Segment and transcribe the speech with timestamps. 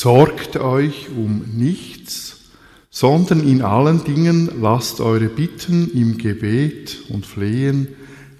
[0.00, 2.50] Sorgt euch um nichts,
[2.88, 7.88] sondern in allen Dingen lasst eure Bitten im Gebet und Flehen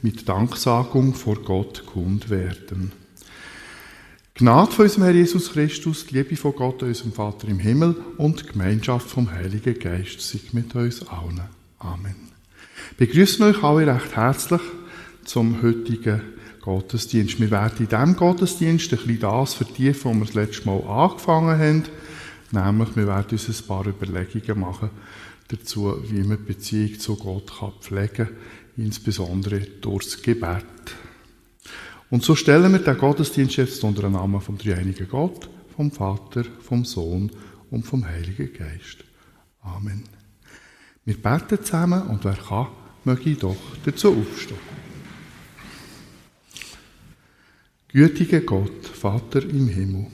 [0.00, 2.92] mit Danksagung vor Gott kund werden.
[4.34, 8.40] Gnade von unserem Herr Jesus Christus, die Liebe von Gott, unserem Vater im Himmel und
[8.40, 11.40] die Gemeinschaft vom Heiligen Geist sei mit uns allen.
[11.80, 12.14] Amen.
[12.98, 14.62] Wir begrüßen euch alle recht herzlich
[15.24, 16.20] zum heutigen
[16.60, 17.40] Gottesdienst.
[17.40, 21.58] Wir werden in diesem Gottesdienst ein bisschen das vertiefen, was wir das letzte Mal angefangen
[21.58, 21.84] haben.
[22.50, 24.90] Nämlich, wir werden uns ein paar Überlegungen machen
[25.48, 28.36] dazu, wie man die Beziehung zu Gott pflegen kann,
[28.76, 30.64] insbesondere durchs Gebet.
[32.10, 36.44] Und so stellen wir den Gottesdienst jetzt unter den Namen vom dreieinigen Gott, vom Vater,
[36.60, 37.30] vom Sohn
[37.70, 39.04] und vom Heiligen Geist.
[39.62, 40.04] Amen.
[41.04, 42.68] Wir beten zusammen und wer kann,
[43.04, 44.87] möge ich doch dazu aufstehen.
[47.90, 50.08] Gütiger Gott, Vater im Himmel,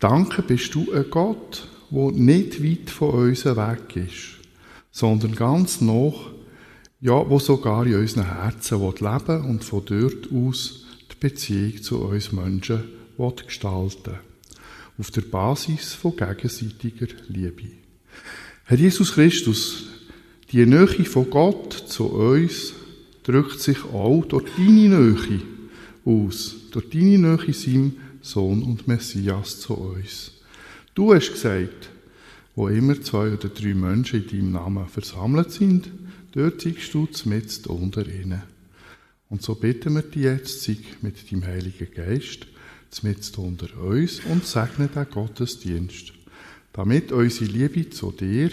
[0.00, 4.40] danke bist du ein Gott, wo nicht weit von uns weg ist,
[4.90, 6.32] sondern ganz noch
[7.00, 12.32] ja, wo sogar in unseren Herzen leben und von dort aus die Beziehung zu uns
[12.32, 12.82] Menschen
[13.46, 14.14] gestalten
[14.98, 17.76] Auf der Basis von gegenseitiger Liebe.
[18.64, 19.84] Herr Jesus Christus,
[20.50, 22.72] die Nähe von Gott zu uns
[23.22, 25.42] drückt sich auch durch deine Nähe
[26.06, 30.32] aus, durch deine Nähe seinem Sohn und Messias zu uns.
[30.94, 31.90] Du hast gesagt,
[32.54, 35.90] wo immer zwei oder drei Menschen in deinem Namen versammelt sind,
[36.36, 38.42] Dort siehst du mit unter ihnen.
[39.30, 42.46] Und so bitten wir dich jetzt, sieg mit deinem Heiligen Geist
[43.02, 46.12] mit unter uns und segne den Gottesdienst,
[46.74, 48.50] damit unsere Liebe zu dir,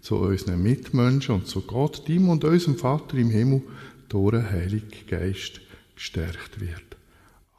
[0.00, 3.60] zu unseren Mitmenschen und zu Gott, dem und unserem Vater im Himmel
[4.08, 5.60] durch den Heiligen Geist
[5.98, 6.96] gestärkt wird.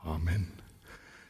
[0.04, 0.48] Amen.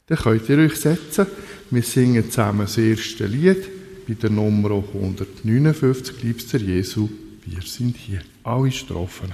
[0.07, 1.25] Dann könnt ihr euch setzen.
[1.71, 3.67] Wir singen zusammen das erste Lied
[4.07, 7.09] bei der Nummer 159, Liebster Jesu.
[7.45, 9.33] Wir sind hier, alle Strophen.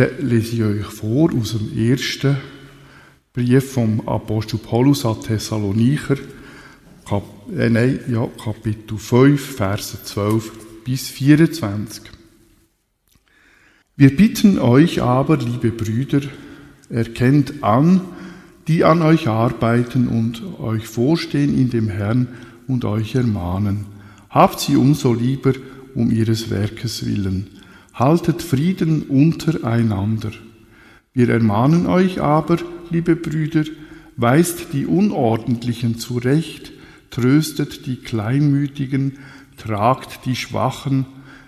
[0.00, 2.38] Dann lese ich euch vor aus dem ersten
[3.34, 6.16] Brief vom Apostel Paulus an Thessalonicher,
[7.06, 7.22] Kap
[7.54, 12.04] äh, nein, ja, Kapitel 5, Verse 12 bis 24.
[13.94, 16.22] Wir bitten euch aber, liebe Brüder,
[16.88, 18.00] erkennt an,
[18.68, 22.26] die an euch arbeiten und euch vorstehen in dem Herrn
[22.66, 23.84] und euch ermahnen.
[24.30, 25.52] Habt sie umso lieber
[25.94, 27.59] um ihres Werkes willen
[28.00, 30.30] haltet Frieden untereinander.
[31.12, 32.56] Wir ermahnen euch aber,
[32.88, 33.64] liebe Brüder,
[34.16, 36.72] weist die Unordentlichen zurecht,
[37.10, 39.18] tröstet die Kleinmütigen,
[39.58, 41.04] tragt die Schwachen,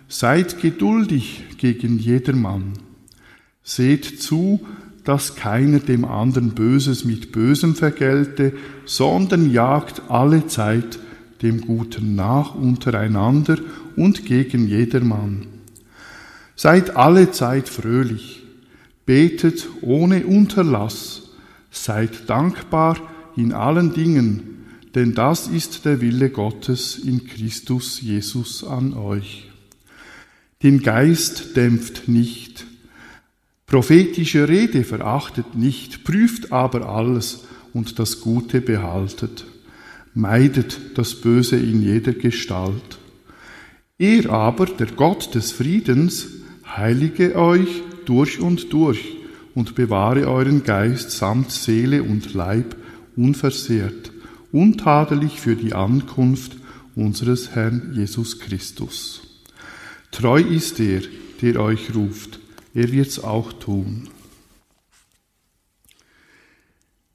[0.08, 2.74] seid geduldig gegen jedermann.
[3.62, 4.60] Seht zu,
[5.04, 8.52] dass keiner dem anderen Böses mit Bösem vergelte,
[8.84, 10.98] sondern jagt alle Zeit
[11.40, 13.56] dem Guten nach untereinander
[13.96, 15.51] und gegen jedermann.
[16.54, 18.42] Seid alle Zeit fröhlich,
[19.06, 21.30] betet ohne Unterlass,
[21.70, 22.98] seid dankbar
[23.36, 29.48] in allen Dingen, denn das ist der Wille Gottes in Christus Jesus an euch.
[30.62, 32.66] Den Geist dämpft nicht,
[33.66, 39.46] prophetische Rede verachtet nicht, prüft aber alles und das Gute behaltet,
[40.14, 42.98] meidet das Böse in jeder Gestalt.
[43.98, 46.41] Er aber, der Gott des Friedens,
[46.76, 49.16] heilige euch durch und durch
[49.54, 52.76] und bewahre euren Geist samt Seele und Leib
[53.16, 54.12] unversehrt,
[54.50, 56.56] untadelig für die Ankunft
[56.94, 59.22] unseres Herrn Jesus Christus.
[60.10, 61.02] Treu ist er,
[61.42, 62.40] der euch ruft,
[62.74, 64.08] er wird's auch tun.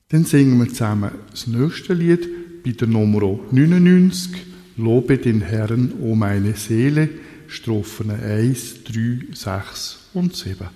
[0.10, 4.31] Dann singen wir zusammen das nächste Lied bei der Nummer 99,
[4.77, 7.10] Lobe den Herrn, o meine Seele,
[7.47, 10.67] Strophen 1, 3, 6 und 7.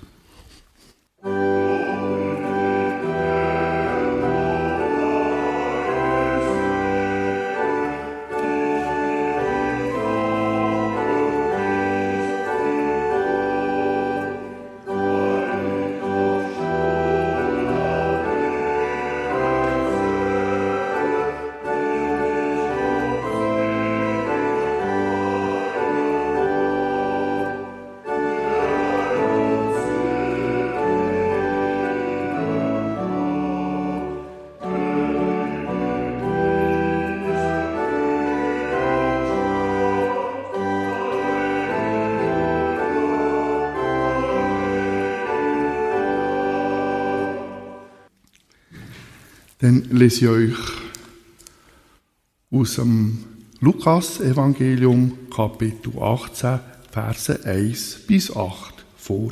[49.62, 50.58] Dann lese ich euch
[52.50, 53.20] aus dem
[53.60, 56.60] Lukas-Evangelium, Kapitel 18,
[56.90, 59.32] Verse 1 bis 8 vor.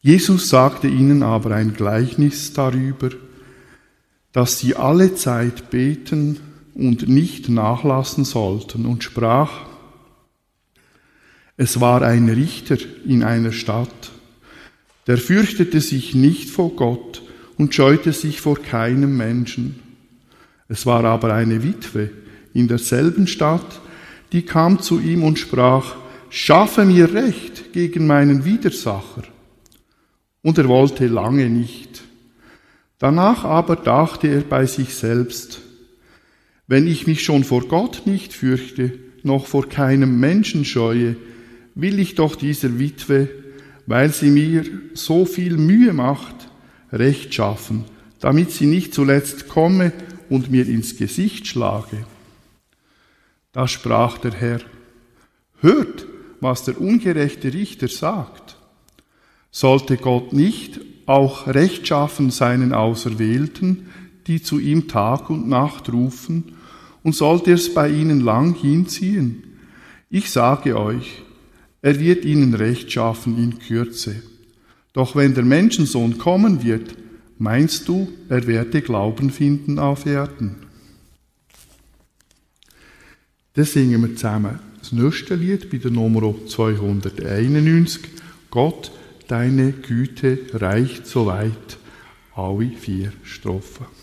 [0.00, 3.10] Jesus sagte ihnen aber ein Gleichnis darüber,
[4.32, 6.40] dass sie alle Zeit beten
[6.74, 9.68] und nicht nachlassen sollten und sprach,
[11.56, 14.10] es war ein Richter in einer Stadt,
[15.06, 17.22] der fürchtete sich nicht vor Gott
[17.58, 19.80] und scheute sich vor keinem Menschen.
[20.68, 22.10] Es war aber eine Witwe
[22.54, 23.80] in derselben Stadt,
[24.32, 25.96] die kam zu ihm und sprach,
[26.30, 29.22] schaffe mir Recht gegen meinen Widersacher.
[30.42, 32.02] Und er wollte lange nicht.
[32.98, 35.60] Danach aber dachte er bei sich selbst,
[36.66, 41.16] wenn ich mich schon vor Gott nicht fürchte, noch vor keinem Menschen scheue,
[41.74, 43.28] will ich doch dieser Witwe,
[43.86, 44.64] weil sie mir
[44.94, 46.47] so viel Mühe macht,
[46.92, 47.84] Recht schaffen,
[48.20, 49.92] damit sie nicht zuletzt komme
[50.28, 52.04] und mir ins Gesicht schlage.
[53.52, 54.60] Da sprach der Herr,
[55.60, 56.06] hört,
[56.40, 58.56] was der ungerechte Richter sagt.
[59.50, 63.88] Sollte Gott nicht auch rechtschaffen seinen Auserwählten,
[64.26, 66.52] die zu ihm Tag und Nacht rufen,
[67.02, 69.44] und sollte es bei ihnen lang hinziehen?
[70.10, 71.22] Ich sage euch,
[71.80, 74.22] er wird ihnen rechtschaffen in Kürze.
[74.92, 76.96] Doch wenn der Menschensohn kommen wird,
[77.38, 80.56] meinst du, er werde Glauben finden auf Erden?
[83.54, 84.60] Das singen wir zusammen.
[84.78, 88.02] Das nächste Lied bei der Nummer 291.
[88.50, 88.92] Gott,
[89.26, 91.78] deine Güte reicht so weit.
[92.34, 93.97] Alle vier Strophen.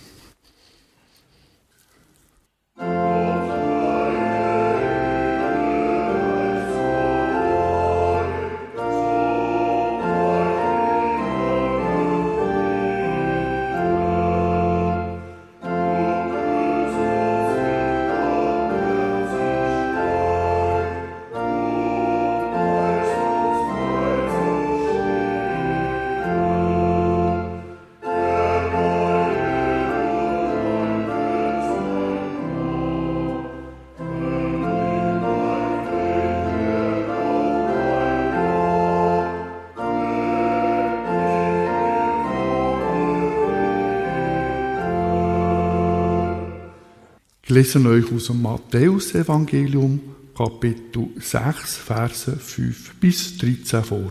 [47.56, 50.02] Lese euch aus dem Matthäus-Evangelium,
[50.36, 54.10] Kapitel 6, Verse 5 bis 13 vor.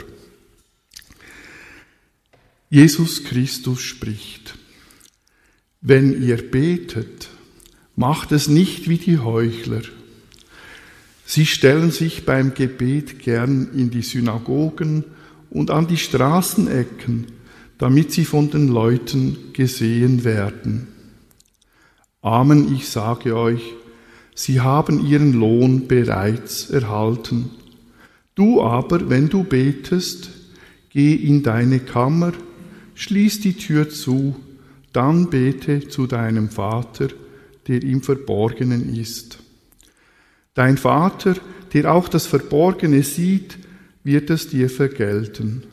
[2.70, 4.56] Jesus Christus spricht,
[5.82, 7.28] wenn ihr betet,
[7.96, 9.82] macht es nicht wie die Heuchler.
[11.26, 15.04] Sie stellen sich beim Gebet gern in die Synagogen
[15.50, 17.26] und an die Straßenecken,
[17.76, 20.93] damit sie von den Leuten gesehen werden.
[22.24, 23.74] Amen, ich sage euch,
[24.34, 27.50] sie haben ihren Lohn bereits erhalten.
[28.34, 30.30] Du aber, wenn du betest,
[30.88, 32.32] geh in deine Kammer,
[32.94, 34.36] schließ die Tür zu,
[34.94, 37.08] dann bete zu deinem Vater,
[37.68, 39.40] der im Verborgenen ist.
[40.54, 41.34] Dein Vater,
[41.74, 43.58] der auch das Verborgene sieht,
[44.02, 45.64] wird es dir vergelten.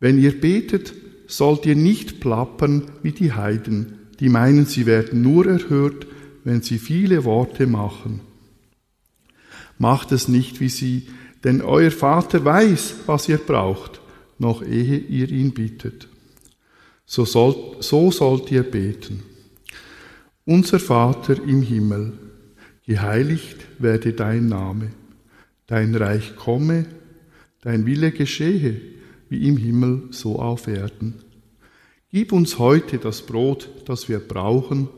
[0.00, 0.94] Wenn ihr betet,
[1.26, 6.06] sollt ihr nicht plappern wie die Heiden die meinen, sie werden nur erhört,
[6.44, 8.20] wenn sie viele Worte machen.
[9.78, 11.08] Macht es nicht wie sie,
[11.44, 14.00] denn euer Vater weiß, was ihr braucht,
[14.38, 16.08] noch ehe ihr ihn bittet.
[17.04, 19.22] So, soll, so sollt ihr beten.
[20.44, 22.12] Unser Vater im Himmel,
[22.86, 24.90] geheiligt werde dein Name,
[25.66, 26.86] dein Reich komme,
[27.60, 28.80] dein Wille geschehe,
[29.28, 31.21] wie im Himmel so auf Erden.
[32.14, 34.88] Gib uns heute das Brot, das wir brauchen,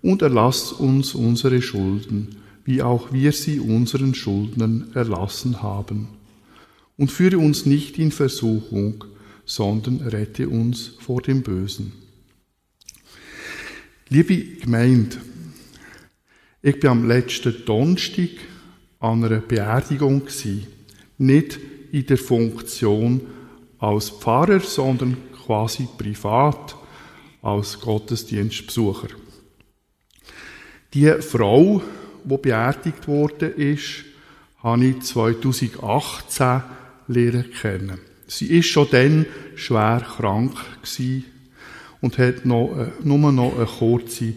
[0.00, 6.08] und erlass uns unsere Schulden, wie auch wir sie unseren Schuldnern erlassen haben.
[6.96, 9.04] Und führe uns nicht in Versuchung,
[9.44, 11.92] sondern rette uns vor dem Bösen.
[14.08, 15.18] Liebe Gemeinde,
[16.62, 18.30] ich bin am letzten Donnerstag
[18.98, 20.22] an einer Beerdigung.
[21.18, 21.58] Nicht
[21.92, 23.20] in der Funktion
[23.78, 26.76] als Pfarrer, sondern quasi privat
[27.42, 29.08] als Gottesdienstbesucher.
[30.92, 31.80] Die Frau,
[32.24, 34.04] die beerdigt wurde, ist,
[34.62, 36.62] habe ich 2018
[37.08, 37.98] lernen kennen.
[38.26, 40.56] Sie ist schon dann schwer krank
[42.00, 44.34] und hat noch, äh, nur noch eine kurze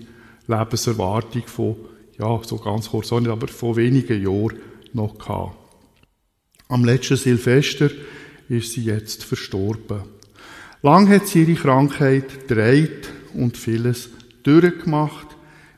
[0.48, 1.76] Lebenserwartung von,
[2.20, 4.60] ja, so ganz kurz auch nicht, aber von wenigen Jahren
[4.94, 5.56] noch gehabt.
[6.68, 7.90] Am letzten Silvester
[8.48, 10.19] ist sie jetzt verstorben.
[10.82, 14.10] Lang hat sie ihre Krankheit gedreht und vieles
[14.44, 15.28] durchgemacht,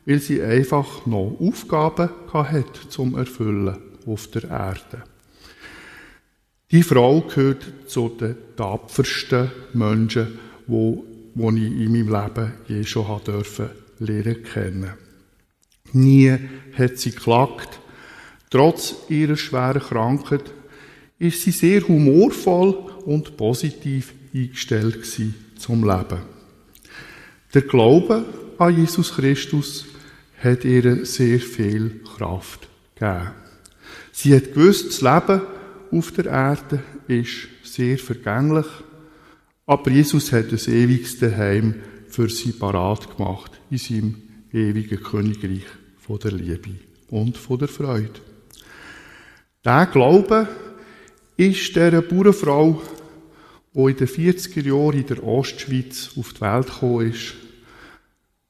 [0.06, 5.04] weil sie einfach noch Aufgaben hat zum Erfüllen auf der Erde.
[6.70, 11.04] Die Frau gehört zu den tapfersten Menschen, wo,
[11.34, 14.94] wo ich in meinem Leben je schon haben dürfen lernen kennen.
[15.94, 16.38] Nie
[16.78, 17.80] hat sie geklagt.
[18.52, 20.54] Trotz ihrer schweren Krankheit
[21.18, 25.06] ist sie sehr humorvoll und positiv eingestellt
[25.58, 26.22] zum Leben.
[27.54, 28.26] Der Glaube
[28.58, 29.86] an Jesus Christus
[30.42, 33.32] hat ihr sehr viel Kraft gegeben.
[34.12, 35.42] Sie hat gewusst, das Leben
[35.92, 38.66] auf der Erde ist sehr vergänglich,
[39.66, 41.76] aber Jesus hat ein ewiges Heim
[42.08, 44.16] für sie parat gemacht in seinem
[44.52, 45.66] ewigen Königreich
[45.98, 46.72] von der Liebe
[47.10, 48.20] und von der Freude.
[49.64, 50.48] Der Glaube
[51.38, 52.82] ist der Bauernfrau,
[53.74, 57.34] die in den 40er Jahren in der Ostschweiz auf die Welt gekommen ist,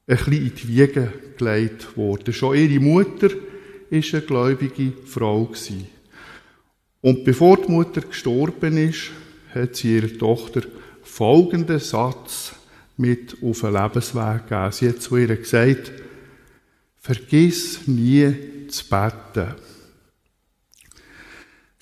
[0.08, 2.34] ein bisschen in die Wiege gelegt worden.
[2.34, 3.40] Schon ihre Mutter war
[4.14, 5.52] eine gläubige Frau.
[7.02, 9.12] Und bevor die Mutter gestorben ist,
[9.54, 10.62] hat sie ihrer Tochter
[11.04, 12.54] folgenden Satz
[12.98, 14.72] mit auf den Lebensweg gegeben.
[14.72, 15.92] Sie hat zu ihr gesagt,
[17.00, 19.56] vergiss nie zu beten.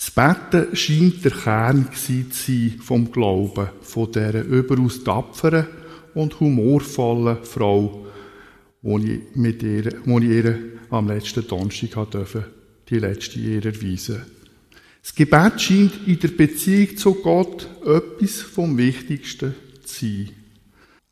[0.10, 5.68] Das Beten scheint der Kern zu sein vom Glauben, von dieser überaus tapferen
[6.16, 8.08] und humorvollen Frau,
[8.82, 10.58] wo ich, mit ihr, wo ich ihr
[10.90, 12.46] am letzten Donnerstag durfte,
[12.90, 14.24] die letzte Ehre erweisen.
[15.04, 20.30] Das Gebet scheint in der Beziehung zu Gott etwas vom Wichtigsten zu sein.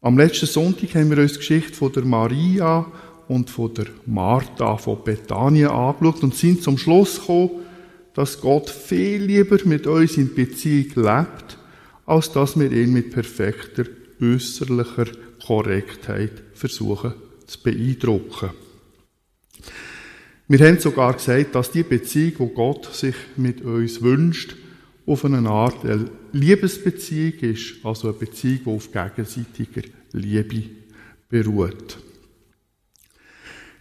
[0.01, 2.85] Am letzten Sonntag haben wir uns die Geschichte von der Maria
[3.27, 7.66] und von der Martha von Bethanien angeschaut und sind zum Schluss gekommen,
[8.17, 11.59] dass Gott viel lieber mit uns in Beziehung lebt,
[12.07, 13.85] als dass wir ihn mit perfekter
[14.19, 15.05] äußerlicher
[15.45, 17.13] Korrektheit versuchen
[17.45, 18.49] zu beeindrucken.
[20.47, 24.55] Wir haben sogar gesagt, dass die Beziehung, die Gott sich mit uns wünscht,
[25.05, 30.63] auf eine Art eine Liebesbeziehung ist, also eine Beziehung, die auf gegenseitiger Liebe
[31.29, 31.99] beruht.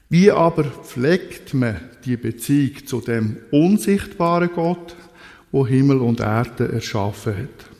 [0.08, 4.94] Wie aber pflegt man die Beziehung zu dem unsichtbaren Gott,
[5.50, 7.70] wo Himmel und Erde erschaffen hat?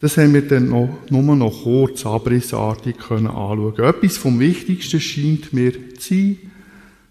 [0.00, 3.78] Das haben wir dann noch, nur noch kurz abrissartig können anschauen.
[3.78, 6.38] Etwas vom Wichtigsten scheint mir zu sein,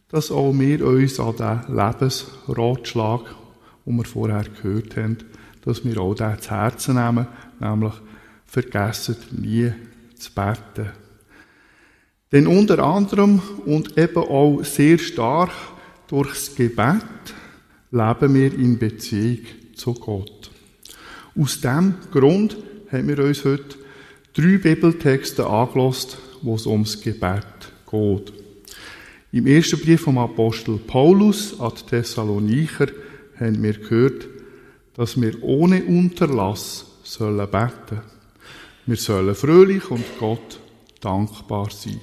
[0.10, 3.22] dass auch wir uns an den Lebensratschlag,
[3.86, 5.18] den wir vorher gehört haben,
[5.64, 7.28] dass wir auch den zu Herzen nehmen,
[7.60, 7.94] nämlich
[8.46, 9.72] vergessen nie
[10.16, 10.90] zu beten.
[12.32, 15.52] Denn unter anderem und eben auch sehr stark
[16.08, 17.04] durchs Gebet
[17.92, 19.40] leben wir in Beziehung
[19.76, 20.52] zu Gott.
[21.40, 22.58] Aus dem Grund
[22.92, 23.78] haben wir uns heute
[24.34, 27.46] drei Bibeltexte angelost, wo es ums Gebet
[27.90, 28.34] geht.
[29.32, 32.88] Im ersten Brief vom Apostel Paulus an die Thessalonicher
[33.40, 34.28] haben wir gehört,
[34.96, 38.02] dass wir ohne Unterlass sollen beten.
[38.86, 40.60] Wir sollen fröhlich und Gott
[41.00, 42.00] dankbar sein.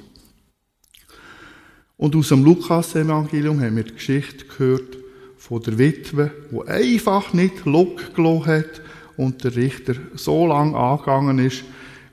[1.97, 4.99] Und aus dem Lukas-Evangelium haben wir die Geschichte gehört
[5.39, 8.83] von der Witwe, die einfach nicht Lock gelassen hat
[9.17, 11.65] und der Richter so lang angegangen ist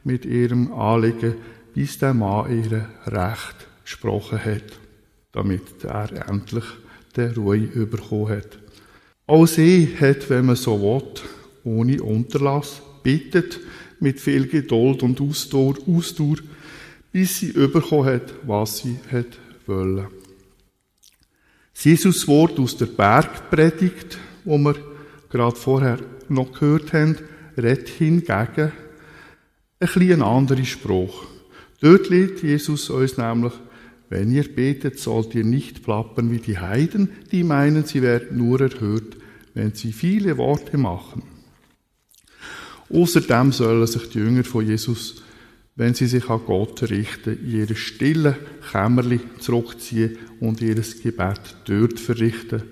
[0.05, 1.35] mit ihrem Anliegen,
[1.73, 4.63] bis der Mann ihr Recht gesprochen hat,
[5.33, 6.65] damit er endlich
[7.15, 8.59] der Ruhe bekommen hat.
[9.27, 11.23] Auch sie hat, wenn man so will,
[11.65, 13.59] ohne Unterlass, bittet,
[13.99, 16.37] mit viel Geduld und Ausdauer, Ausdauer
[17.11, 19.27] bis sie bekommen hat, was sie hat
[19.67, 20.07] wollen.
[21.75, 24.75] Jesus Wort aus der Bergpredigt, wo wir
[25.29, 25.97] gerade vorher
[26.29, 27.17] noch gehört haben,
[27.57, 28.71] redet hingegen ein
[29.79, 31.25] bisschen anderer Spruch.
[31.81, 33.53] Dort lehrt Jesus uns nämlich,
[34.09, 38.61] wenn ihr betet, sollt ihr nicht plappern wie die Heiden, die meinen, sie werden nur
[38.61, 39.17] erhört,
[39.53, 41.23] wenn sie viele Worte machen.
[42.89, 45.22] Außerdem sollen sich die Jünger von Jesus
[45.75, 48.37] wenn sie sich an Gott richten, in ihre stille
[48.71, 52.63] Kämmerli zurückziehen und ihr Gebet dort verrichten,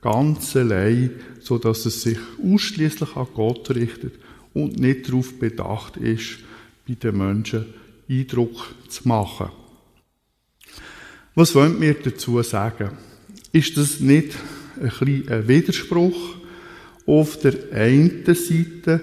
[0.00, 1.10] ganz allein,
[1.40, 4.14] so dass es sich ausschließlich an Gott richtet
[4.54, 6.38] und nicht darauf bedacht ist,
[6.86, 7.66] bei den Menschen
[8.08, 9.50] Eindruck zu machen.
[11.34, 12.90] Was wollen wir dazu sagen?
[13.52, 14.34] Ist das nicht
[14.80, 16.36] ein, ein Widerspruch?
[17.06, 19.00] Auf der einen Seite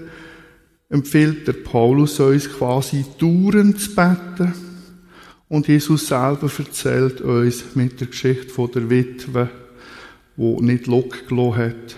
[0.95, 4.53] empfiehlt der Paulus uns quasi dauernd zu beten.
[5.49, 9.49] Und Jesus selber erzählt uns mit der Geschichte von der Witwe,
[10.37, 11.95] wo nicht Lock gelassen hat,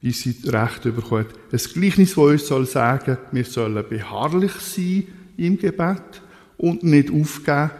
[0.00, 1.34] bis sie Recht bekommen hat.
[1.52, 5.04] Ein Gleichnis, das uns soll sagen, wir sollen beharrlich sein
[5.36, 6.22] im Gebet
[6.56, 7.70] und nicht aufgeben,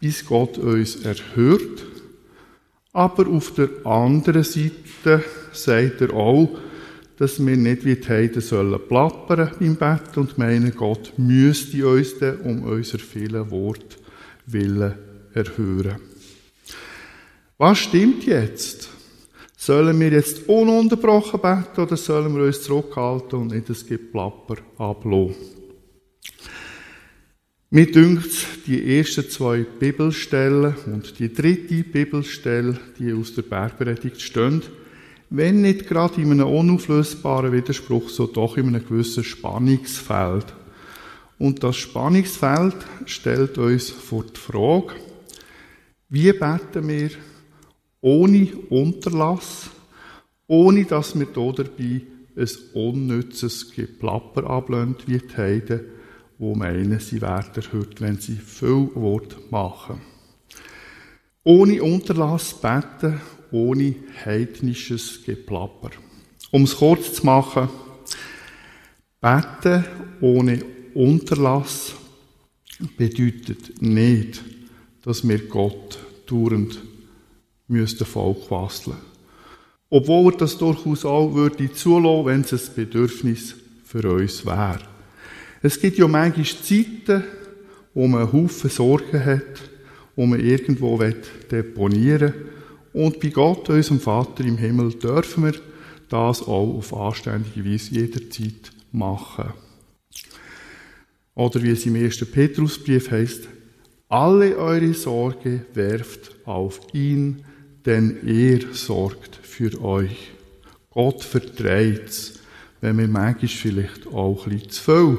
[0.00, 1.86] bis Gott uns erhört.
[2.92, 6.58] Aber auf der anderen Seite sagt er auch,
[7.18, 12.18] dass wir nicht wie die Heiden sollen plappern im Bett und meinen, Gott müsste uns
[12.18, 13.98] dann um unser vielen Wort
[14.46, 14.94] willen
[15.34, 16.00] erhören.
[17.58, 18.88] Was stimmt jetzt?
[19.56, 25.34] Sollen wir jetzt ununterbrochen beten oder sollen wir uns zurückhalten und nicht das Geplapper ablassen?
[27.70, 28.30] Mir dünkt
[28.66, 34.62] die ersten zwei Bibelstellen und die dritte Bibelstelle, die aus der Bergpredigt stehen,
[35.30, 40.46] wenn nicht gerade in einem unauflösbaren Widerspruch, so doch in einem gewissen Spannungsfeld.
[41.38, 44.94] Und das Spannungsfeld stellt uns vor die Frage,
[46.08, 47.10] wie beten wir
[48.00, 49.70] ohne Unterlass,
[50.46, 52.02] ohne dass wir hier dabei
[52.36, 55.80] ein unnützes Geplapper ablehnt, wie die Heiden,
[56.38, 60.00] die meinen, sie werden erhört, wenn sie viel Wort machen.
[61.44, 65.90] Ohne Unterlass beten, ohne heidnisches Geplapper.
[66.50, 67.68] Um es kurz zu machen,
[69.20, 69.84] beten
[70.20, 70.62] ohne
[70.94, 71.94] Unterlass
[72.96, 74.42] bedeutet nicht,
[75.02, 76.80] dass wir Gott dauernd
[77.66, 78.96] müsste Volk basteln.
[79.90, 84.80] Obwohl er das durchaus auch würde zulassen, wenn es ein Bedürfnis für uns wäre.
[85.62, 87.24] Es gibt ja manchmal Zeiten,
[87.94, 89.70] wo man einen Haufen Sorgen hat,
[90.14, 91.02] wo man irgendwo
[91.50, 92.48] deponieren will.
[92.92, 95.54] Und bei Gott, unserem Vater im Himmel, dürfen wir
[96.08, 99.52] das auch auf anständige Weise jederzeit machen.
[101.34, 103.48] Oder wie es im ersten Petrusbrief heißt,
[104.08, 107.44] alle eure Sorge werft auf ihn,
[107.84, 110.32] denn er sorgt für euch.
[110.90, 112.38] Gott vertreibt
[112.80, 115.18] wenn wir manchmal vielleicht auch ein bisschen zu viel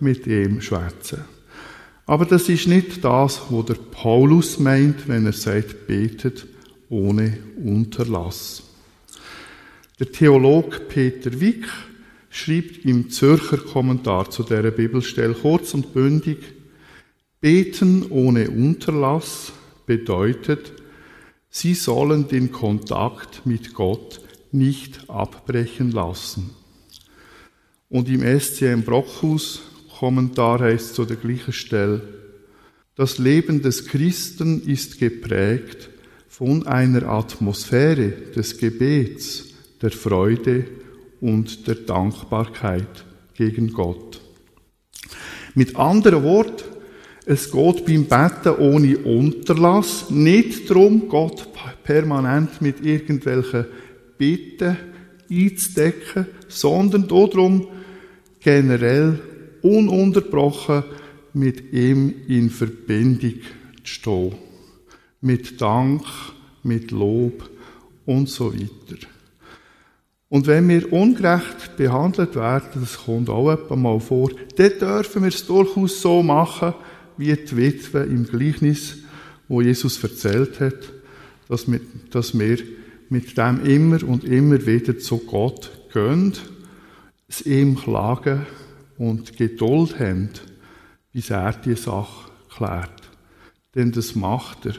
[0.00, 1.24] mit ihm schwätzen.
[2.06, 6.46] Aber das ist nicht das, was der Paulus meint, wenn er sagt, betet
[6.88, 8.62] ohne Unterlass.
[9.98, 11.66] Der Theologe Peter Wick
[12.30, 16.38] schreibt im Zürcher Kommentar zu der Bibelstelle kurz und bündig,
[17.40, 19.52] Beten ohne Unterlass
[19.86, 20.72] bedeutet,
[21.50, 24.20] Sie sollen den Kontakt mit Gott
[24.52, 26.50] nicht abbrechen lassen.
[27.88, 29.62] Und im SCM Brockhaus
[29.98, 32.02] Kommentar heißt zu der gleichen Stelle,
[32.94, 35.88] das Leben des Christen ist geprägt
[36.38, 39.46] von einer Atmosphäre des Gebets,
[39.82, 40.66] der Freude
[41.20, 44.20] und der Dankbarkeit gegen Gott.
[45.56, 46.62] Mit anderen Worten,
[47.26, 51.48] es geht beim Betten ohne Unterlass nicht darum, Gott
[51.82, 53.66] permanent mit irgendwelchen
[54.16, 54.76] Bitten
[55.28, 57.66] einzudecken, sondern darum,
[58.38, 59.18] generell
[59.62, 60.84] ununterbrochen
[61.32, 63.34] mit ihm in Verbindung
[63.82, 64.47] zu stehen.
[65.20, 66.02] Mit Dank,
[66.62, 67.48] mit Lob
[68.06, 69.06] und so weiter.
[70.28, 75.46] Und wenn wir ungerecht behandelt werden, das kommt auch mal vor, dann dürfen wir es
[75.46, 76.74] durchaus so machen,
[77.16, 78.98] wie die Witwe im Gleichnis,
[79.48, 80.92] wo Jesus erzählt hat,
[81.48, 82.58] dass wir, dass wir
[83.08, 86.34] mit dem immer und immer wieder zu Gott gehen,
[87.26, 88.46] es ihm klagen
[88.98, 90.30] und Geduld haben,
[91.12, 93.02] bis er die Sache klärt.
[93.74, 94.74] Denn das macht er,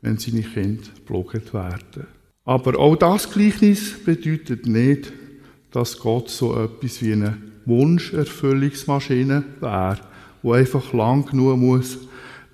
[0.00, 2.06] wenn seine Kinder blogget werden.
[2.44, 5.12] Aber auch das Gleichnis bedeutet nicht,
[5.70, 10.00] dass Gott so etwas wie eine Wunscherfüllungsmaschine wäre,
[10.42, 11.98] wo einfach lang genug muss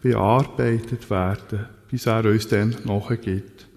[0.02, 3.68] bearbeitet werden, bis er uns dann nachgibt.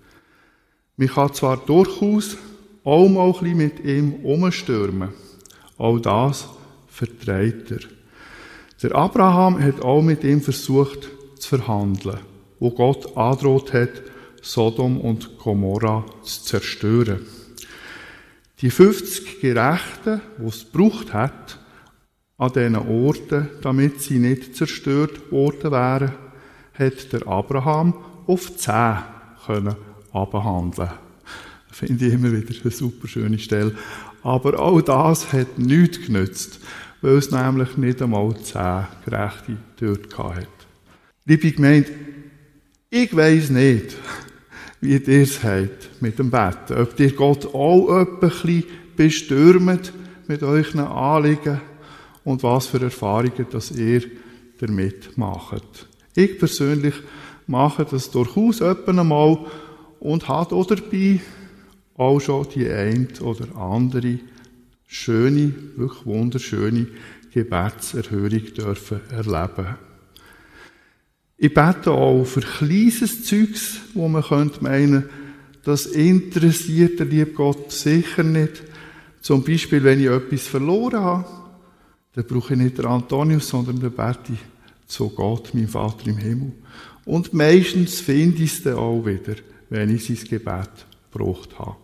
[0.98, 2.38] Man kann zwar durchaus
[2.84, 5.10] auch mal ein bisschen mit ihm umstürmen,
[5.78, 6.50] auch das
[6.88, 7.80] vertreibt er.
[8.82, 12.20] Der Abraham hat auch mit ihm versucht zu verhandeln,
[12.60, 13.90] wo Gott androht hat,
[14.42, 17.26] Sodom und Gomorra zu zerstören.
[18.62, 21.60] Die 50 Gerechten, die es gebraucht hat,
[22.38, 26.14] an diesen Orten, damit sie nicht zerstört worden wären,
[26.74, 27.94] hat der Abraham
[28.26, 28.98] auf zehn
[29.46, 29.76] können
[30.12, 30.92] abhandeln.
[31.72, 33.76] Finde ich immer wieder eine super schöne Stelle.
[34.24, 36.60] Aber auch das hat nichts genützt,
[37.02, 40.48] weil es nämlich nicht einmal zehn Gerechte dort hatte.
[41.26, 41.92] Liebe Gemeinde,
[42.90, 43.96] ich weiss nicht,
[44.82, 46.78] wie ihr es habt mit dem Betten.
[46.78, 48.64] Ob ihr Gott auch bisschen
[48.96, 49.94] bestürmt
[50.28, 51.62] mit euren Anliegen
[52.24, 54.04] und was für Erfahrungen dass ihr
[54.60, 55.88] damit macht.
[56.16, 56.96] Ich persönlich
[57.46, 59.46] mache das durchaus einmal
[60.00, 61.22] und habe auch dabei
[61.96, 64.20] auch schon die ein oder andere
[64.88, 66.88] schöne, wirklich wunderschöne
[67.34, 69.87] Gebetserhörung dürfen erleben.
[71.38, 75.08] Ich bete auch für kleines Zeugs, wo man könnte meinen,
[75.64, 78.64] das interessiert der liebe Gott sicher nicht.
[79.22, 81.26] Zum Beispiel, wenn ich etwas verloren habe,
[82.14, 84.38] dann brauche ich nicht den Antonius, sondern den bete
[84.88, 86.54] zu Gott, meinem Vater im Himmel.
[87.06, 89.36] Und meistens finde ich es dann auch wieder,
[89.70, 90.70] wenn ich sein Gebet
[91.12, 91.76] gebraucht habe.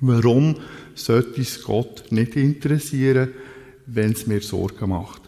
[0.00, 0.56] Warum
[0.94, 3.30] sollte es Gott nicht interessieren,
[3.86, 5.21] wenn es mir Sorgen macht?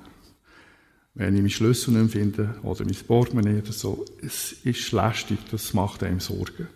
[1.14, 5.72] Wenn ich meinen Schlüssel nicht finde oder mein Portemonnaie oder so, es ist lästig, das
[5.72, 6.68] macht einem Sorgen.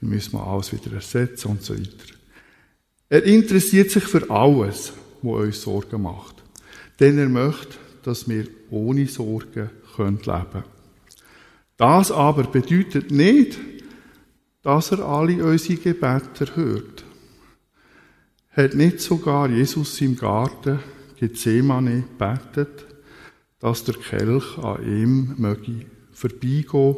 [0.00, 2.14] Dann müssen wir alles wieder ersetzen und so weiter.
[3.08, 6.42] Er interessiert sich für alles, was uns Sorgen macht.
[7.00, 10.64] Denn er möchte, dass wir ohne Sorgen leben können.
[11.76, 13.58] Das aber bedeutet nicht,
[14.62, 17.04] dass er alle unsere Gebete hört.
[18.50, 20.78] Hat nicht sogar Jesus im Garten
[21.18, 22.86] Gethsemane betet,
[23.66, 26.94] dass der Kelch an ihm möge vorbeigehen,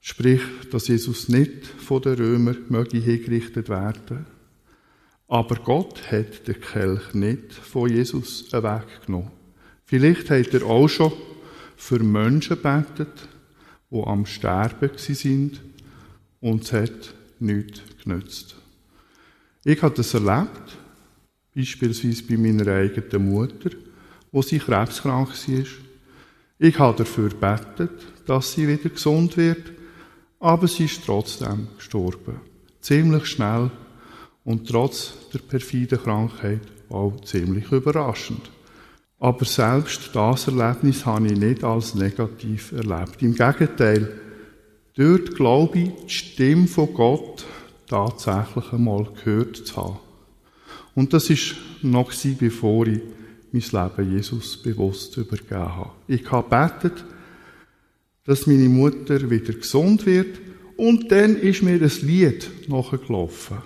[0.00, 4.24] sprich, dass Jesus nicht von den Römern möge hingerichtet werden.
[5.26, 9.32] Aber Gott hat den Kelch nicht von Jesus weggenommen.
[9.84, 11.12] Vielleicht hat er auch schon
[11.76, 13.28] für Menschen betet,
[13.90, 15.60] die am Sterben sind
[16.38, 18.54] und es hat nichts genützt.
[19.64, 20.78] Ich habe das erlebt,
[21.52, 23.70] beispielsweise bei meiner eigenen Mutter,
[24.32, 25.64] wo sie krebskrank war.
[26.58, 27.90] Ich habe dafür gebetet,
[28.26, 29.72] dass sie wieder gesund wird,
[30.38, 32.40] aber sie ist trotzdem gestorben.
[32.80, 33.70] Ziemlich schnell
[34.44, 38.50] und trotz der perfiden Krankheit auch ziemlich überraschend.
[39.18, 43.22] Aber selbst das Erlebnis habe ich nicht als negativ erlebt.
[43.22, 44.18] Im Gegenteil,
[44.96, 47.44] dort glaube ich, die Stimme von Gott
[47.86, 49.98] tatsächlich einmal gehört zu haben.
[50.94, 53.00] Und das ist noch bevor ich
[53.52, 55.90] mein Leben Jesus bewusst übergeben habe.
[56.06, 57.04] Ich habe betet,
[58.24, 60.38] dass meine Mutter wieder gesund wird
[60.76, 63.58] und dann ist mir ein Lied nachgelaufen,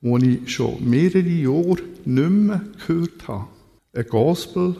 [0.00, 3.48] das ich schon mehrere Jahre nicht mehr gehört habe.
[3.92, 4.76] Ein Gospel,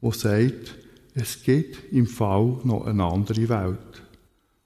[0.00, 0.76] wo sagt,
[1.14, 4.02] es gibt im Fall noch eine andere Welt,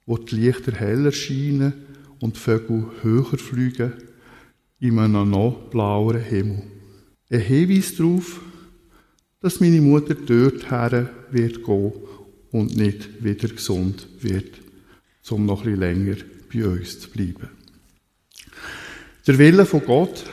[0.04, 1.72] wo die Lichter heller scheinen
[2.20, 3.92] und die Vögel höher fliegen
[4.78, 6.62] in einem noch blaueren Himmel.
[7.30, 8.40] Ein Hinweis darauf,
[9.40, 11.92] dass meine Mutter dorthin wird gehen
[12.50, 14.58] und nicht wieder gesund wird,
[15.30, 16.16] um noch bisschen länger
[16.52, 17.48] bei uns zu bleiben.
[19.26, 20.24] Der Wille von Gott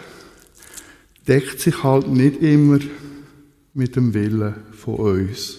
[1.27, 2.79] deckt sich halt nicht immer
[3.73, 5.57] mit dem Willen von uns.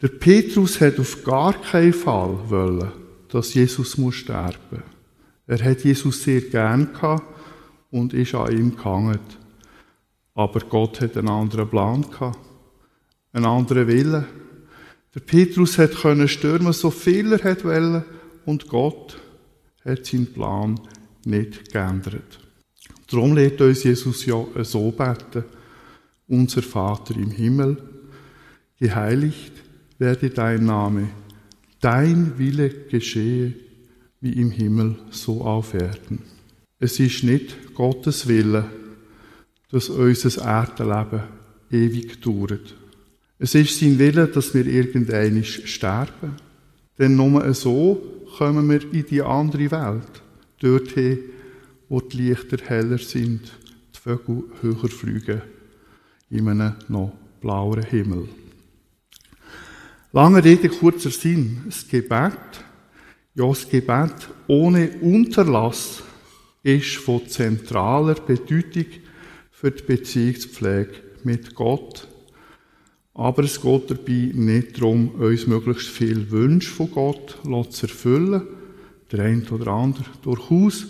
[0.00, 2.92] Der Petrus hat auf gar keinen Fall wollen,
[3.28, 4.82] dass Jesus muss sterben.
[5.46, 7.24] Er hat Jesus sehr gern gehabt
[7.90, 9.18] und ist an ihm gehangen.
[10.40, 12.38] Aber Gott hat einen anderen Plan gehabt,
[13.34, 14.24] einen anderen Willen.
[15.14, 18.02] Der Petrus hat können stürmen, so viel er hat wollen,
[18.46, 19.20] und Gott
[19.84, 20.80] hat seinen Plan
[21.26, 22.40] nicht geändert.
[23.10, 25.44] Darum lehrt uns Jesus ja so beten,
[26.26, 27.76] unser Vater im Himmel,
[28.78, 29.52] geheiligt
[29.98, 31.10] werde dein Name,
[31.82, 33.52] dein Wille geschehe
[34.22, 36.22] wie im Himmel so auf Erden.
[36.78, 38.64] Es ist nicht Gottes Wille,
[39.70, 41.22] dass unser Erdenleben
[41.70, 42.74] ewig dauert.
[43.38, 46.36] Es ist sein Wille, dass wir irgendwann sterben.
[46.98, 50.22] Denn nur so kommen wir in die andere Welt.
[50.60, 51.18] Dorthin,
[51.88, 53.50] wo die Lichter heller sind,
[53.94, 55.42] die Vögel höher fliegen,
[56.28, 58.28] in einem noch blaueren Himmel.
[60.12, 61.62] Lange Rede, kurzer Sinn.
[61.66, 62.64] Das Gebet,
[63.34, 66.02] ja, das Gebet ohne Unterlass
[66.62, 68.86] ist von zentraler Bedeutung
[69.60, 72.08] für die Beziehungspflege mit Gott.
[73.12, 77.36] Aber es geht dabei nicht darum, uns möglichst viel Wünsche von Gott
[77.70, 78.46] zu erfüllen.
[79.12, 80.86] Der eine oder andere durchaus.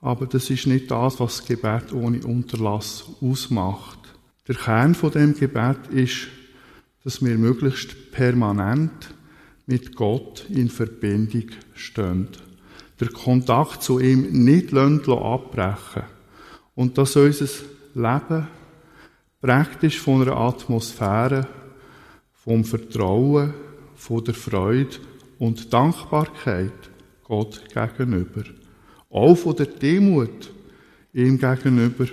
[0.00, 3.98] Aber das ist nicht das, was das Gebet ohne Unterlass ausmacht.
[4.46, 6.28] Der Kern von dem Gebet ist,
[7.02, 9.12] dass wir möglichst permanent
[9.66, 12.28] mit Gott in Verbindung stehen.
[13.00, 16.04] Der Kontakt zu ihm nicht abbrechen
[16.76, 17.48] und dass unser
[17.98, 18.46] Leben
[19.40, 21.46] praktisch von einer Atmosphäre
[22.32, 23.52] vom Vertrauen,
[23.94, 24.96] von der Freude
[25.38, 26.72] und Dankbarkeit
[27.24, 28.44] Gott gegenüber,
[29.10, 30.50] auch von der Demut
[31.12, 32.06] ihm gegenüber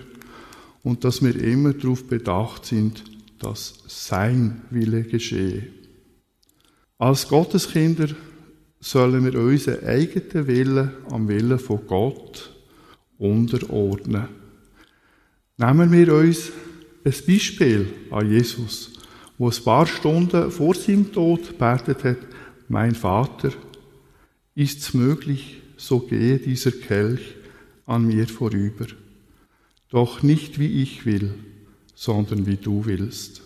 [0.84, 3.04] und dass wir immer darauf bedacht sind,
[3.40, 5.68] dass sein Wille geschehe.
[6.98, 8.10] Als Gotteskinder
[8.80, 12.56] sollen wir unseren eigenen Willen am Willen von Gott
[13.18, 14.45] unterordnen.
[15.58, 16.52] Nehmen wir uns
[17.06, 18.92] ein Beispiel an Jesus,
[19.38, 22.18] wo ein paar Stunden vor seinem Tod betet hat,
[22.68, 23.54] mein Vater,
[24.54, 27.36] ist's möglich, so gehe dieser Kelch
[27.86, 28.88] an mir vorüber.
[29.90, 31.34] Doch nicht wie ich will,
[31.94, 33.42] sondern wie du willst.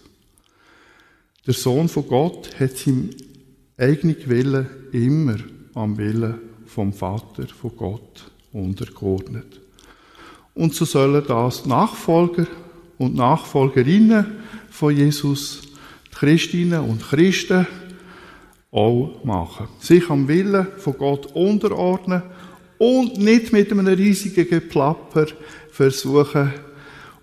[1.45, 3.11] Der Sohn von Gott hat seinem
[3.77, 5.37] eigenen Willen immer
[5.75, 9.59] am Willen vom Vater von Gott untergeordnet.
[10.53, 12.47] Und so sollen das Nachfolger
[12.97, 14.25] und Nachfolgerinnen
[14.69, 15.61] von Jesus,
[16.11, 17.65] Christinnen und Christen,
[18.71, 19.67] auch machen.
[19.79, 22.23] Sich am Willen von Gott unterordnen
[22.77, 25.27] und nicht mit einem riesigen Geplapper
[25.71, 26.53] versuchen,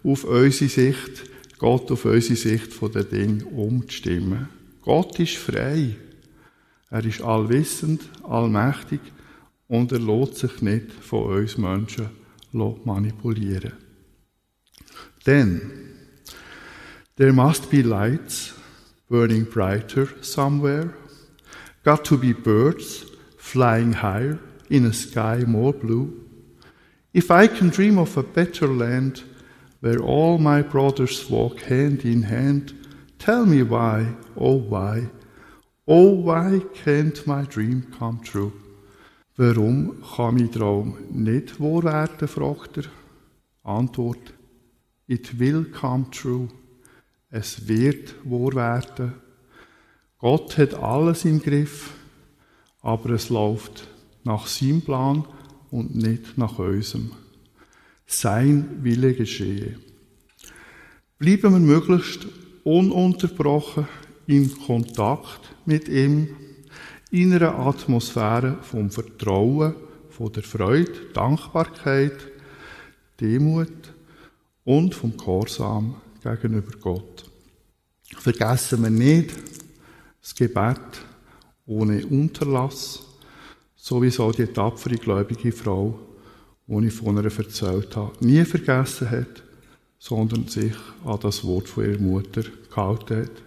[0.02, 1.24] auf unsere Sicht,
[1.58, 4.48] Gott auf unsere Sicht von den Dingen umzustimmen.
[4.82, 5.96] Gott ist frei.
[6.90, 9.00] Er ist allwissend, allmächtig
[9.66, 12.06] und er lässt sich nicht von uns Menschen
[12.84, 13.72] manipulieren.
[15.24, 15.70] Then,
[17.16, 18.54] there must be lights
[19.08, 20.94] burning brighter somewhere,
[21.84, 23.06] got to be birds
[23.38, 24.38] flying higher
[24.68, 26.24] in a sky more blue.
[27.14, 29.22] If I can dream of a better land
[29.80, 32.74] where all my brothers walk hand in hand,
[33.18, 35.08] tell me why, oh why,
[35.86, 38.52] oh why can't my dream come true?
[39.38, 42.84] Warum kann mein Traum nicht wahr werden, fragt er.
[43.62, 44.32] Antwort,
[45.06, 46.48] it will come true.
[47.28, 49.12] Es wird wahr werden.
[50.18, 51.92] Gott hat alles im Griff,
[52.80, 53.86] aber es läuft
[54.24, 55.26] nach seinem Plan
[55.70, 57.10] und nicht nach unserem.
[58.06, 59.78] Sein Wille geschehe.
[61.18, 62.26] Bleiben wir möglichst
[62.64, 63.86] ununterbrochen
[64.26, 66.28] in Kontakt mit ihm
[67.10, 69.74] in einer Atmosphäre vom Vertrauen,
[70.10, 72.16] von der Freude, Dankbarkeit,
[73.20, 73.94] Demut
[74.64, 77.30] und vom Gehorsam gegenüber Gott.
[78.16, 79.34] Vergessen wir nicht
[80.20, 80.80] das Gebet
[81.66, 83.02] ohne Unterlass,
[83.76, 85.98] so wie so die tapfere gläubige Frau,
[86.66, 89.42] die ich von ihr erzählt habe, nie vergessen hat,
[89.98, 93.45] sondern sich an das Wort von ihrer Mutter gehalten hat.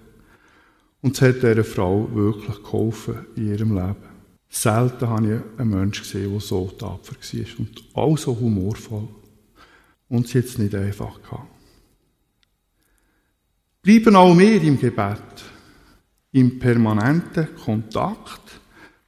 [1.02, 4.10] Und es hat dieser Frau wirklich geholfen in ihrem Leben.
[4.50, 9.08] Selten habe ich einen Menschen gesehen, der so tapfer war und auch so humorvoll.
[10.10, 11.48] Und sie hat es nicht einfach gehabt.
[13.82, 15.44] Bleiben auch wir im Gebet,
[16.32, 18.60] im permanenten Kontakt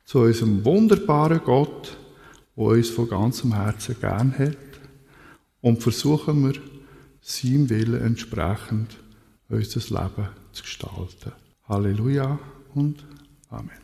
[0.06, 1.97] zu unserem wunderbaren Gott,
[2.56, 4.58] der uns von ganzem Herzen gern hat,
[5.62, 6.62] und versuchen wir,
[7.21, 8.97] seinem Willen entsprechend
[9.49, 11.34] unser Leben zu gestalten.
[11.71, 12.38] Halleluja
[12.75, 13.05] und
[13.49, 13.79] Amen.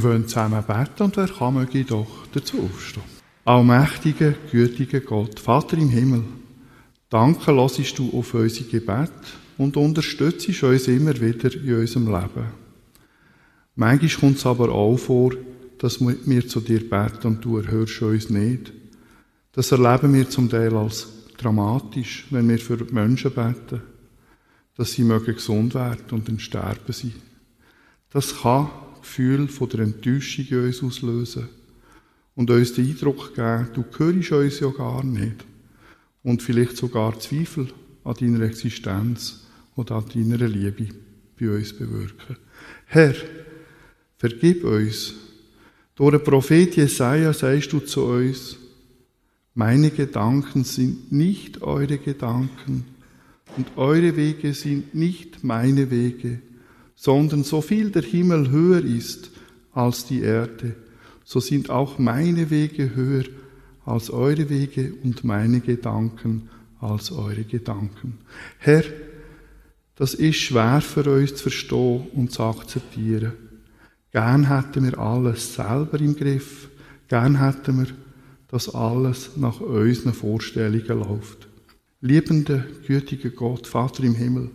[0.00, 3.02] Wir wollen zusammen beten und wer kann, möge doch dazu aufstehen.
[3.44, 6.22] Allmächtiger, gütiger Gott, Vater im Himmel,
[7.10, 9.10] danke lassest du auf unser Gebet
[9.58, 12.46] und unterstützt uns immer wieder in unserem Leben.
[13.74, 15.32] Manchmal kommt es aber auch vor,
[15.76, 18.72] dass wir zu dir beten und du erhörst uns nicht.
[19.52, 23.82] Das erleben wir zum Teil als dramatisch, wenn wir für Menschen beten,
[24.78, 27.12] dass sie mögen gesund werden und dann sterben sie.
[28.08, 31.48] Das kann Gefühl von der Enttäuschung in uns auslösen
[32.34, 35.44] und uns den Eindruck geben, du gehörst uns ja gar nicht.
[36.22, 37.68] Und vielleicht sogar Zweifel
[38.04, 40.88] an deiner Existenz oder an deiner Liebe
[41.38, 42.36] bei uns bewirken.
[42.86, 43.14] Herr,
[44.18, 45.14] vergib uns.
[45.94, 48.56] Durch den Prophet Jesaja sagst du zu uns,
[49.54, 52.84] meine Gedanken sind nicht eure Gedanken
[53.56, 56.40] und eure Wege sind nicht meine Wege
[57.00, 59.30] sondern so viel der Himmel höher ist
[59.72, 60.76] als die Erde,
[61.24, 63.24] so sind auch meine Wege höher
[63.86, 68.18] als eure Wege und meine Gedanken als eure Gedanken.
[68.58, 68.84] Herr,
[69.94, 73.32] Das ist schwer für uns zu verstehen und zu akzeptieren.
[74.12, 76.70] Gern hätten wir alles selber im Griff.
[77.08, 77.88] Gern hätten wir,
[78.48, 81.48] dass alles nach unseren Vorstellungen läuft.
[82.00, 84.50] Liebender, gütiger Gott, Vater im Himmel,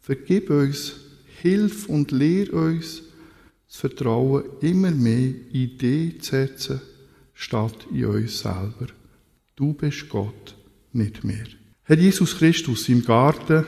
[0.00, 1.03] vergib uns,
[1.42, 3.02] hilf und lehr uns,
[3.66, 6.80] das Vertrauen immer mehr in dich zu setzen,
[7.32, 8.86] statt in uns selber.
[9.56, 10.56] Du bist Gott,
[10.92, 11.46] nicht mehr.
[11.84, 13.64] Herr Jesus Christus, im Garten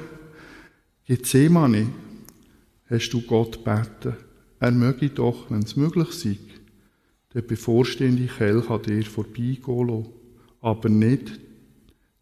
[1.06, 1.88] Gethsemane
[2.88, 4.16] hast du Gott beten,
[4.58, 6.38] er möge doch, wenn es möglich sei,
[7.34, 10.06] der bevorstehende Kelch an dir vorbeigehen lassen,
[10.60, 11.38] aber nicht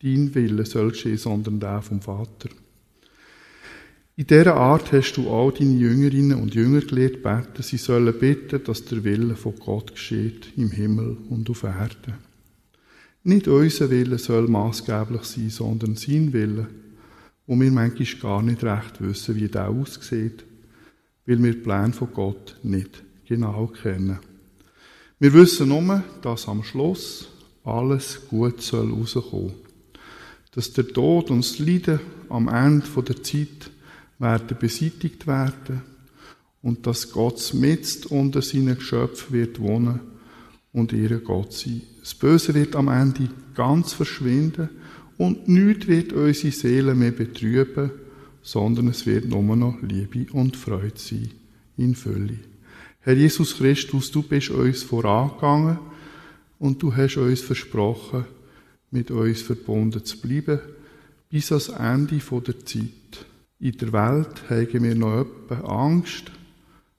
[0.03, 2.51] dein Wille soll geschehen, sondern der vom Vater.
[4.17, 7.65] In dieser Art hast du all deine Jüngerinnen und Jünger gelehrt beten.
[7.65, 12.15] Sie sollen bitten, dass der Wille von Gott geschieht, im Himmel und auf Erden.
[13.25, 16.69] Nicht unser Wille soll maßgeblich sein, sondern sein Wille,
[17.49, 20.45] wo wir manchmal gar nicht recht wissen, wie der aussieht,
[21.27, 24.21] weil wir die Pläne von Gott nicht genau kennen.
[25.19, 27.31] Wir wissen nur, dass am Schluss
[27.65, 29.55] alles gut soll rauskommen.
[30.53, 31.99] Dass der Tod und das Leiden
[32.29, 33.71] am Ende der Zeit
[34.19, 35.83] werden beseitigt werden
[36.63, 40.01] und dass Gott mitzt unter seinen Geschöpfen wird wohnen
[40.73, 41.83] und ihre Gott sein.
[42.01, 44.69] Das Böse wird am Ende ganz verschwinden
[45.17, 47.91] und nichts wird unsere Seele mehr betrüben,
[48.43, 51.31] sondern es wird nur noch Liebe und Freude sein
[51.77, 52.39] in Fülle.
[53.01, 55.79] Herr Jesus Christus, du bist uns vorangegangen
[56.59, 58.25] und du hast uns versprochen,
[58.91, 60.61] mit uns verbunden zu bleiben,
[61.31, 63.27] bis ans Ende der Zeit.
[63.59, 66.31] In der Welt haben wir noch etwa Angst,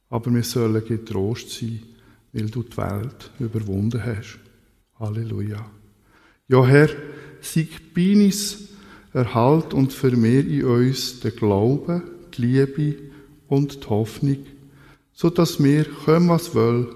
[0.09, 1.81] aber wir sollen getrost sein,
[2.33, 4.39] weil du die Welt überwunden hast.
[4.99, 5.69] Halleluja.
[6.47, 6.89] Ja, Herr,
[7.41, 8.69] sieg Binis,
[9.13, 12.03] erhalt und vermehr in uns den Glauben,
[12.35, 12.95] die Liebe
[13.47, 14.45] und die Hoffnung,
[15.13, 16.87] so dass wir, kommen was will,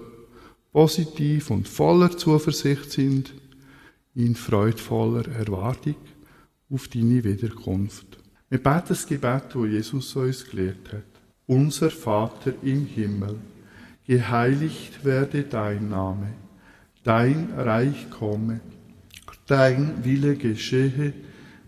[0.72, 3.34] positiv und voller Zuversicht sind,
[4.16, 5.96] in freudvoller Erwartung
[6.70, 8.18] auf deine Wiederkunft.
[8.50, 11.04] Wir beten das Gebet, das Jesus uns gelehrt hat.
[11.46, 13.36] Unser Vater im Himmel,
[14.08, 16.34] geheiligt werde dein Name,
[17.04, 18.60] dein Reich komme,
[19.46, 21.14] dein Wille geschehe,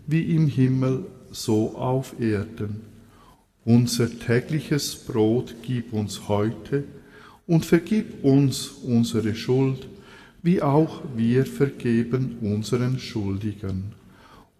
[0.08, 2.80] wie im Himmel, so auf Erden.
[3.64, 6.82] Unser tägliches Brot gib uns heute
[7.46, 9.86] und vergib uns unsere Schuld,
[10.42, 14.01] wie auch wir vergeben unseren Schuldigen